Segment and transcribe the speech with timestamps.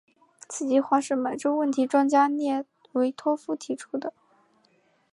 [0.49, 4.11] 此计划是满洲问题专家列维托夫提出的。